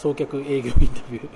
[0.00, 1.28] 送客営業インタビュー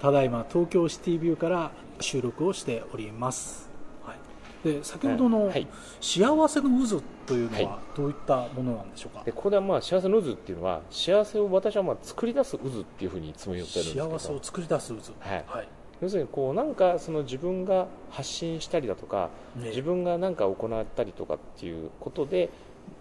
[0.00, 3.68] ただいま東京シティビューから収録をしております、
[4.04, 5.66] はい、で先ほどのはい。
[6.00, 7.64] 幸せの渦というのはい。
[7.64, 14.10] はどういったものなんでしょうか、でこれはまあ幸せの渦っていうのは幸せを私はまあ作り出す渦っていうふうにいつも言ってるんですけど。
[14.12, 15.00] 幸せを作り出す渦。
[15.18, 15.44] はい。
[15.48, 15.68] はい。
[16.00, 22.50] 要するにこうなんかその自分が発信したりだとかね自分が何か行ったりとかっていうことで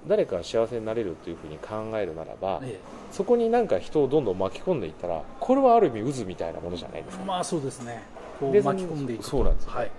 [0.07, 2.79] 誰かが幸せになれるというふうに考えるならばえ
[3.11, 7.24] そこになんか人をどんどん巻き込んでいったらこれはある意味渦みたいなものじゃないですか。
[7.24, 8.04] えまあそうですね。
[8.39, 9.29] こうで巻き込んでいくと。
[9.29, 9.71] そうなんですよ。
[9.71, 9.91] はい。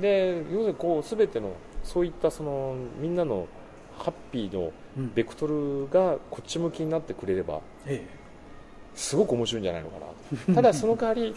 [0.00, 1.52] で要するにこう全ての
[1.84, 3.46] そういったそのみんなの
[3.98, 5.12] ハッピーのうん。
[5.14, 8.04] ベクトルがこっち向きになってくれればえ。
[8.94, 10.06] すごく面白いんじゃないのかな
[10.46, 10.54] と。
[10.54, 11.34] ただその代わり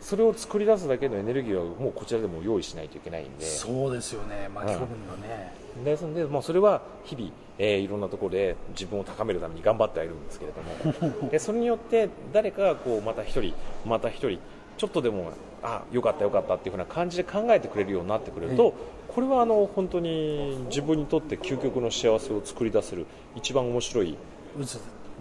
[0.00, 3.44] それを作り出すだけのエネルギーはもうこちらでも用意しないといけないんえで。
[3.44, 4.48] そうですよね。
[4.54, 5.52] 巻き込むにはね、
[5.84, 11.28] ですので、まあ、それは日々、えーいろんなところで自分を高めるために頑張ってはいるんですけれども。
[11.30, 13.54] でそれによって誰かがこうまた一人
[13.84, 14.38] また一人
[14.76, 15.32] ちょっとでも
[15.62, 18.74] あよかったよかったっていうふうな感じで考えてくれるようになってくれると、
[19.08, 24.16] これはあの本当に自分にとって究極の幸せを作り出せる一番面白い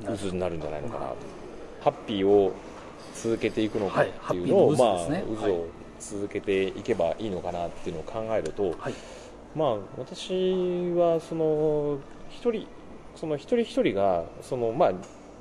[0.03, 1.16] 渦渦になるんじゃないのかなと。
[1.81, 2.52] ハッピーを
[3.16, 5.08] 続けていくのかはいっていうのを、まあ
[5.41, 5.67] 渦を
[5.99, 8.94] 続けていけばいいのかなっていうのを考えると、はい。
[9.55, 11.97] まあ、私はその
[12.30, 12.67] 一人
[13.16, 14.91] その一人一人がその、まあ、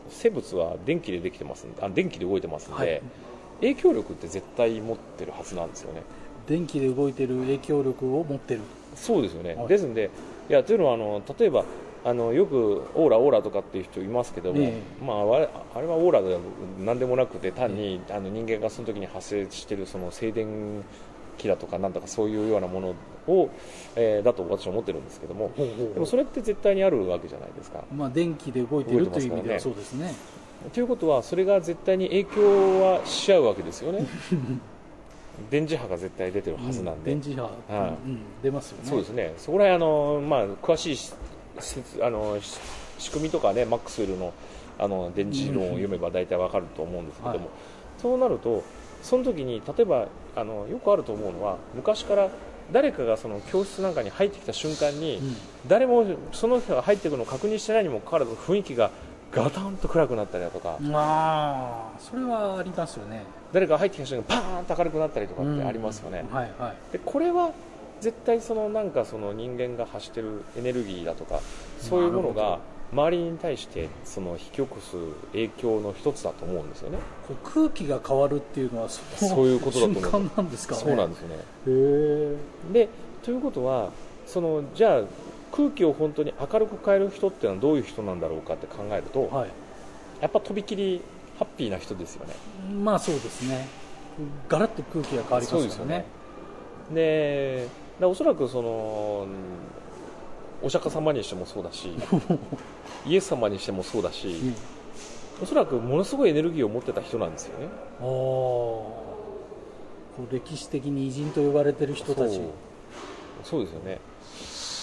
[0.08, 3.02] 生物は電気でできてますあ電気で動いてますんで、はい。
[3.60, 6.02] 影響力って絶対持ってるはずなんですよね。
[6.46, 8.60] 電気で動いてる影響力を持ってる。
[8.94, 9.68] そうですよね、はい。
[9.68, 10.10] ですんで
[10.48, 11.64] いやというのはあの例えば
[12.04, 16.40] あのよくオーラオーラとかっていう人いますけども、えまあ、あれあれはオーラでは
[16.78, 20.84] 何でもなくて単に、あの人間がその時に発生しているその静電
[21.38, 22.94] 気だとかなんとかそういうようなもの
[23.26, 23.48] を、
[23.96, 27.82] えーだと私は思ってるんですけどもでもそれって絶対にあるわけじゃないですか。
[27.94, 30.14] まあ、電気で動いてるという意味ではそうですね。
[30.74, 34.06] ということはそれが絶対に影響はし合うわけですよね。
[35.50, 38.08] 電磁波が絶対出てるはずなんで、電磁波、はい。
[38.08, 38.88] うん、出ますよね。
[38.88, 41.12] そうですね、そこら辺あの、まあ、詳しい
[42.02, 42.58] あのし
[42.98, 44.32] 仕組みとかね、マックスウェルの
[44.78, 47.48] あの電磁論を読めば大体わかると思うんですけども、はい。
[47.98, 48.62] そうなると、
[49.02, 52.28] その時に例えばあのよくあると思うのは、昔から
[52.72, 55.36] 誰かがその教室なんかに入ってきた瞬間に、うん。
[55.66, 58.90] 誰もその人が入ってくるのを確認してないにもかかわらず、雰囲気が
[59.32, 63.24] ガタンと暗くなったりだとか、まあそれはありますよね。
[63.52, 66.24] 誰かが入ってきた瞬間にパーンと明るくなったりとかってありますよね。
[66.30, 66.36] うん。
[66.36, 66.92] はいはい。
[66.92, 67.52] でこれは
[68.04, 71.40] 絶対そのなんかその人間が発してるエネルギーだとか
[71.80, 72.58] そういうものが
[72.92, 74.96] 周りに対してその引き起こす
[75.32, 76.98] 影響の一つだと思うんですよね。
[77.26, 80.80] こう空気が変わるっていうのはそそういうことだと思う瞬間なんですかね。
[80.82, 81.36] そうなんですよね。
[81.36, 82.36] へえ
[82.74, 82.88] で
[83.22, 83.90] ということは
[84.26, 85.02] そのじゃあ
[85.50, 89.50] 空気を本当に明るく変える人っていうのはどういう人なんだろうかって考えるとはい。
[90.20, 91.00] やっぱとびきり
[91.38, 92.34] ハッピーな人ですよね。
[92.70, 93.66] まあそうですね。
[94.50, 96.04] ガラッと空気が変わりますからね。
[96.92, 97.66] で
[98.00, 99.26] でおそらくその
[100.62, 101.90] お釈迦様にしてもそうだし
[103.06, 104.54] イエス様にしてもそうだし、うん。
[105.42, 107.68] おそらくものすごいエネルギーを持ってた人なんですよね。
[110.30, 112.36] 歴史的に偉人と呼ばれてる人たち。
[112.36, 112.44] そう。
[113.42, 114.00] そうですよね。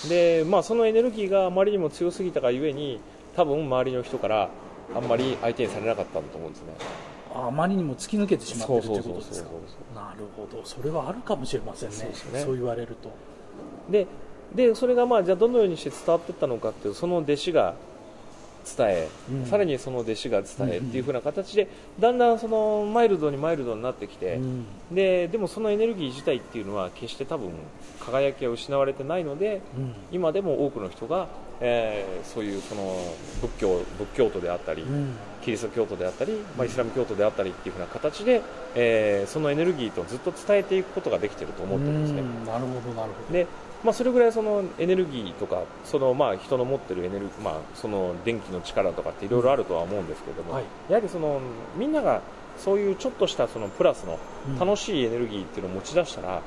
[0.09, 2.99] で、まあ、そのエネルギーがあまりにも強すぎたがゆえに
[3.35, 4.49] 多分周りの人から
[4.95, 6.73] あんまり相手にされなかったんだと思うんですね
[7.33, 9.49] ああまりにも突き抜けてしまってるということですか。
[9.95, 10.63] なるほど。
[10.65, 11.95] それはあるかもしれませんね。
[11.95, 12.39] そうね。
[12.41, 13.11] そう言われると。
[13.89, 14.07] で
[14.55, 17.73] でそれがまあじゃあどのようにして伝わっていったのかっていうその弟子が
[18.77, 19.45] 伝え、うん。
[19.45, 21.67] さらにその弟子が伝えうんっていう風な形で
[21.99, 24.65] だんだんそのマイルドにマイルドになってきて、うん。
[24.91, 27.51] ででもそのエネルギー自体っていうのは決して多分
[27.99, 29.95] 輝きは失われてないのでうん。
[30.11, 31.29] 今でも多くの人が、
[31.61, 32.97] えーそういうその
[33.41, 35.13] 仏教仏教徒であったり、うん。
[35.41, 38.41] キリスト教徒であったり、まあ、イスラム教徒であったりっていう風な形で、
[38.75, 42.21] えーそのエネルギーとずっと伝えていくことができていると思ってるんですね。
[42.21, 42.45] うん。
[42.45, 43.33] なるほどなるほど。
[43.33, 43.47] で
[43.83, 50.63] まあ、それぐらいそのエネルギーとかそのまあ人の持ってるエネルギー、まあ、その電気の力とかっていろいろあるとは思うんですけども、はい。
[50.87, 51.41] やはりその
[51.75, 52.21] みんなが
[52.57, 54.19] そういうちょっとしたそのプラスの
[54.49, 56.41] うん楽しいエネルギーっていうのを持ち出したら、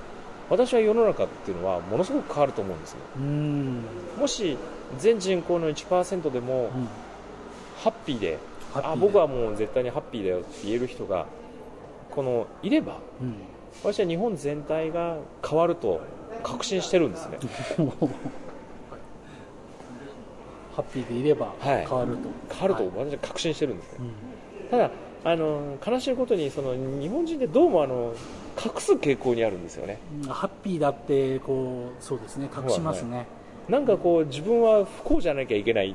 [0.51, 3.85] 私は世の中っていうのはものすごく変わると思うんですねうん。
[4.19, 4.57] もし
[4.99, 6.89] 全人口の1%でもうん。
[7.79, 8.39] ハッピーで、
[8.73, 8.95] ハッピーで。
[8.95, 11.27] あ僕はもう絶対にハッピーだよって言える人が
[12.11, 13.35] このいればうん。
[13.83, 16.01] 私は日本全体が変わると
[16.43, 17.39] 確信してるんですね。
[20.77, 21.87] ハッピーでいればはい。
[21.87, 23.09] 変わると、変わるとはい。
[23.11, 24.69] 私は確信してるんですね、うん。
[24.69, 24.91] ただ
[25.25, 28.13] あの悲しいことにその日本人ってどうもあの
[28.63, 29.99] 隠す傾向にあるんですよね。
[30.23, 32.49] うんハッピーだってこうそうですね。
[32.57, 33.27] 隠しますね。
[33.69, 35.95] なんかこう自分は不幸じゃなきゃいけないっ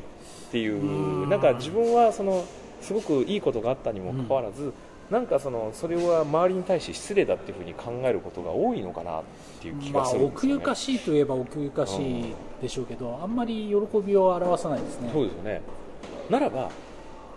[0.51, 1.29] ていううん。
[1.29, 2.45] なんか自分はその
[2.81, 4.73] すごくいいことがあったにもかかわらず、
[5.09, 9.23] なんかそのそれは周りに対して失礼だっていうふうに考えることが多いのかなっ
[9.61, 15.09] ていう気まあがするんですよね、奥ゆかしいといえば奥ゆかしいでしょうけど、あんまり喜びを表さないですね。
[15.11, 15.61] そうですよね。
[16.29, 16.69] ならば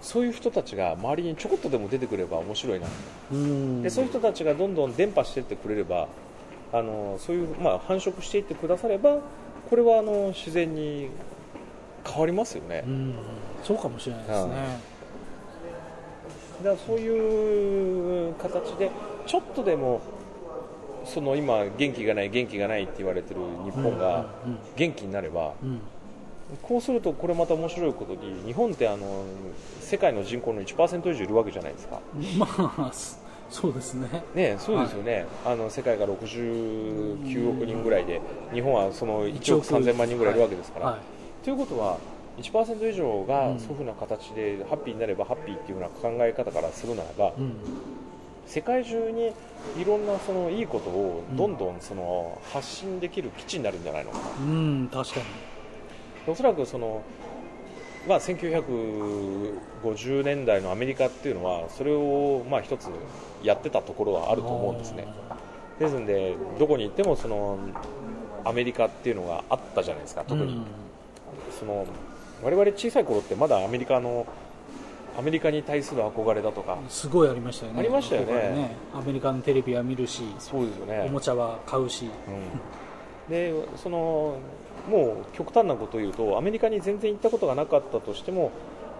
[0.02, 2.86] そういう人たちが周りにちょこっとでも出てくれば面白いな。
[3.32, 3.82] うん。
[3.82, 6.08] でそういう人たちがどんどん伝播していってくれれば
[6.72, 9.18] あのそういう、まあ、繁殖していってくだされば
[9.70, 11.08] これはあの自然に
[12.04, 13.14] 変わりますよね、うん。
[13.62, 14.54] そうかもしれないですね、
[16.64, 18.90] だからそういう形で
[19.26, 20.00] ちょっとでも
[21.04, 24.58] その今元気がない元気がないって言われてる日本がうん。
[24.74, 25.80] 元気になればうん
[26.60, 29.24] こうするとこれまた面白いことに日本ってあの
[29.80, 32.00] 世界の人口の1%以上いるわけじゃないですか。
[32.14, 33.22] うんまあそ
[33.52, 34.08] そうですね。
[34.34, 38.20] ねそうですよね、あの世界が69億人ぐらいで
[38.54, 41.44] 日本はその1億3000万人ぐらいいるわけですから、はい。
[41.44, 41.98] ということは
[42.38, 43.60] 1%以上がうん。
[43.60, 47.56] そういうふうな形でハッピーになればハッピーっていうような考え方からするならば、うん。
[48.46, 49.32] 世界中に
[49.78, 54.18] いろんなそのいいことをどんどんその発信できる基地になるんじゃないのか。
[54.18, 55.26] な、うん確かに
[56.26, 57.02] おそらくその、
[58.08, 62.88] まあ、1950年代のアメリカっていうのはそれをまあ一つ
[63.42, 65.06] やってたところはあると思うんですね。
[65.78, 67.58] ですのでどこに行ってもその
[68.44, 70.64] アメリカっていうのがあったじゃないですか特に、うん。
[71.58, 71.86] その
[72.42, 74.26] 我々小さい頃ってまだアメリカの
[75.18, 77.80] アメリカに対する憧れだとかすごいありましたよね。
[77.80, 78.26] ありましたよね。
[78.26, 78.46] ここか
[78.94, 81.04] らアメリカのテレビは見るしそうですよね。
[81.06, 82.04] おもちゃは買うし。
[82.04, 82.10] うん
[83.28, 84.38] でその
[84.88, 88.50] もう極端なことを言うとアメリカに全然行ったことがなかったとしても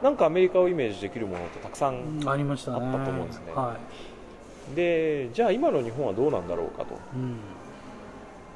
[0.02, 2.86] なんかアメリカをイメージできるものってたくさん、ありましたね。
[2.86, 3.52] あったと思うんですね。
[3.54, 3.76] は
[4.74, 6.94] でじゃあ今の日本はどうなんだろうかと。
[6.94, 7.36] いうん。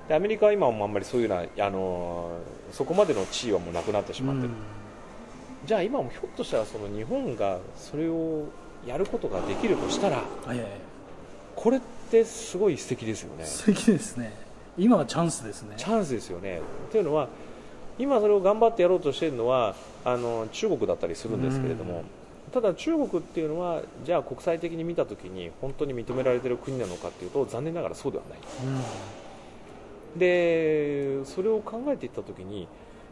[0.08, 2.30] でアメリカは今もあんまりそういうようなあの
[2.72, 4.50] そこまでの地位はもうなくなってしまってる、
[5.66, 8.44] じゃあ今もひょっとしたらその日本がそれを
[8.86, 10.68] やることができるとしたらうんはいはい。
[11.54, 11.80] これっ
[12.10, 13.44] てすごい素敵ですよね。
[13.44, 14.45] 素敵ですね
[14.78, 15.75] 今はチャンスですね。
[15.76, 16.61] チャンスですよね。
[16.90, 17.28] というのは
[17.99, 19.75] 今それを頑張ってやろうとしているのは
[20.05, 22.05] あの中国だったりするんですけれども、
[22.52, 28.38] ただ中国っていうのはじゃあ国際的に見たときに本当に認められている国なのかというと残念ながらそうではない。
[30.17, 32.69] でそれを考えていったときに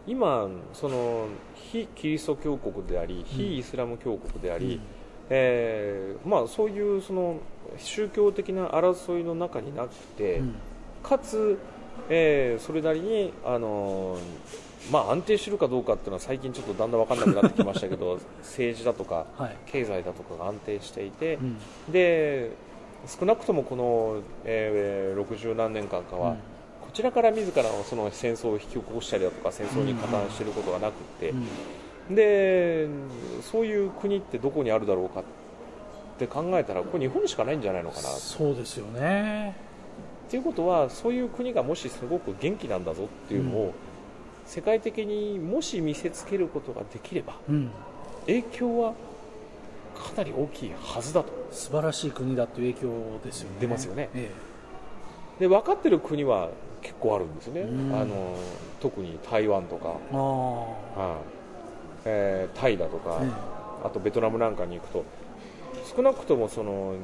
[0.07, 4.81] 今その非キリスト教国であり非イスラム教国であり、
[5.29, 7.39] えーまあ、そういうその
[7.79, 10.55] 宗教的な争いの中になって、うん
[11.05, 11.59] かつ、
[12.09, 14.19] えーそれなりに、あのー
[14.93, 19.57] まあ、安定しているかどうかっていうのは最近ちょっとだんだん分からなくなってきましたけど 政治だとかはい。
[19.67, 21.57] 経済だとかが安定していて、うん。
[21.93, 22.51] で
[23.07, 26.33] 少なくともこの、えー60何年間かは、
[26.83, 32.15] こちらから自らのその戦争を引き起こしたりだとか戦争に加担していることがなくって、うん。
[32.15, 32.87] で
[33.43, 35.25] そういう国ってどこにあるだろうかっ
[36.19, 39.55] て考えたらこれ日本しかないんじゃないのかなそうですよね
[40.27, 43.73] っていうことはそういう国がもしすごく元気なんだぞっていうのを、うん。
[44.47, 47.71] 世界的にもし見せつけることができればうん。
[48.27, 48.93] 影響は
[49.95, 51.33] かなり大きいはずだと。
[51.51, 53.57] 素晴らしい国だという影響ですよね。
[53.61, 54.11] 出ますよね。
[54.15, 54.31] え
[55.41, 56.51] で分かってる国は
[56.83, 57.95] 結構あるんですよね、うん。
[57.95, 58.37] あの
[58.81, 61.19] 特に台湾とか、えあはい。
[62.05, 63.29] えータイだとか、あ、え。
[63.87, 65.05] あとベトナムなんかに行くと
[65.97, 66.95] 少なくともその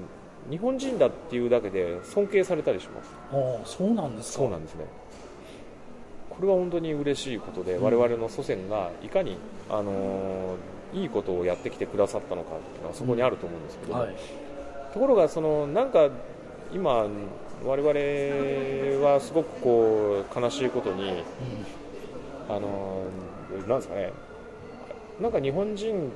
[0.50, 3.10] 日本人だっていうだけで尊敬されたりします。
[3.32, 4.38] えああそうなんですか。
[4.40, 4.84] そうなんですね。
[6.28, 7.84] これは本当に嬉しいことで、うん。
[7.84, 9.36] 我々の祖先がいかに、
[9.68, 10.56] あのー
[10.92, 14.16] いいことをやってきてくださったのかっていうのはそこにあると思うんですけども、はい。
[14.92, 16.08] ところがそのなんか
[16.74, 17.06] 今
[17.64, 21.22] 我々はすごくこう悲しいことに
[22.48, 24.12] あのーなんですかね。
[25.20, 26.10] なんか日本人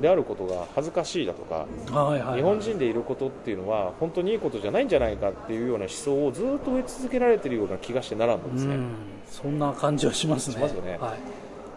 [0.00, 2.36] であることが恥ずかしいだとかうんはいはいはい。
[2.36, 8.88] 日本人でいることっていうのは本当にいいことじゃないんじゃないかっていうような思想をずっと植え続けられているような気がしてならんのですね、うん
[9.30, 10.68] そんな感じはしますね。
[10.68, 10.98] すよね。
[11.00, 11.14] は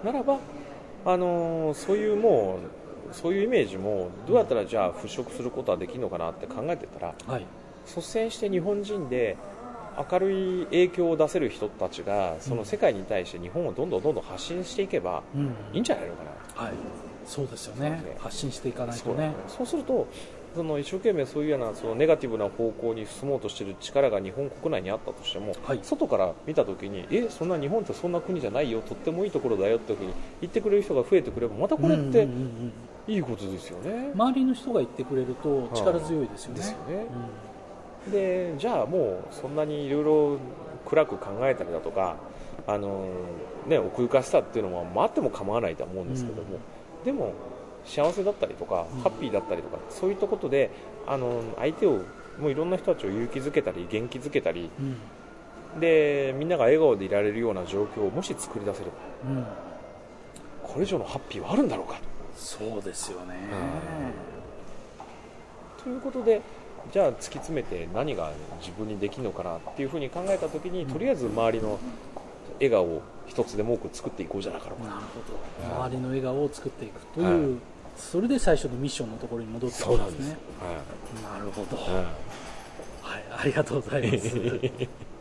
[0.03, 0.05] い。
[0.05, 0.37] ならば、
[1.05, 2.59] あのーそういうも
[3.11, 7.45] うそういうイメージもどうやったらじゃあ払拭することはできるのかなって考えてたらはい。
[7.87, 9.37] 率先して日本人で
[10.11, 15.55] 明るい影響を出せる人たちがその世界に対して日本をどんどんどんどん発信していけばうん。
[15.73, 16.23] いいんじゃないのか
[16.57, 16.63] な。
[16.65, 16.73] はい
[17.25, 17.89] そうですよね。
[17.89, 19.33] ね発信していかないとね。
[19.47, 20.07] そうすると
[20.55, 25.79] その一生懸命そういうようなそのネガティブな方向に進もうとしている力が日本国内にあったとしても、はい。
[25.83, 32.73] 外から見たときにえそんな日本ってそんな国じゃないよとってもいいところだよっていうふうに言ってくれる人が増えてくればまたこれってうんうんうんうん。
[33.07, 34.11] いいことですよね。
[34.15, 37.05] 周りの人が言ってくれると力強いですよね、ですよね。
[38.11, 40.37] でじゃあもうそんなにいろいろ
[40.85, 42.17] 暗く考えたりだとか
[42.67, 43.07] あの、
[43.67, 46.59] ね、奥ゆかしさっていうのは、まあ、あっても構わないとは思うんですけども、
[47.05, 47.33] でも
[47.85, 49.01] 幸せだったりとか、うん。
[49.01, 50.71] ハッピーだったりとかそういったことで
[51.07, 52.01] あの相手を
[52.39, 55.79] もういろんな人たちを勇気づけたり元気づけたりうん。
[55.79, 58.91] でみんなが笑顔でいられるような状況をもし作り出せれば
[59.29, 59.45] うん。
[60.63, 61.99] これ以上のハッピーはあるんだろうか
[62.35, 63.35] そうですよね、
[65.81, 66.41] ということで
[66.91, 71.79] じゃあ突き詰めて何が自分にできるのかなっていうふうに考えた時にとりあえず周りの
[72.55, 74.89] 笑顔を一つでも多く作っていこうじゃなかろうか。
[74.89, 75.85] なるほど。
[75.85, 77.59] 周りの笑顔を作っていくという、はい。
[77.97, 80.29] それで最初のミッションのところに戻っていくんです。
[80.29, 80.37] ね
[81.23, 81.79] はなるほど、い、
[83.01, 84.35] はい、ありがとうございます